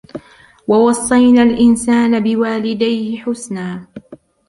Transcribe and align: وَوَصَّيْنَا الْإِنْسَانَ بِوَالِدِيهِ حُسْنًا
وَوَصَّيْنَا 0.67 1.43
الْإِنْسَانَ 1.43 2.23
بِوَالِدِيهِ 2.23 3.21
حُسْنًا 3.23 3.87